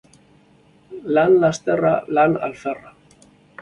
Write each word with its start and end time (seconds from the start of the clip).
Lan 1.17 1.37
lasterra, 1.45 1.95
lan 2.19 2.37
alferra. 2.51 2.95